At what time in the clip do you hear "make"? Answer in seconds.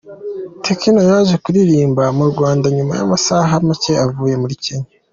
3.67-3.93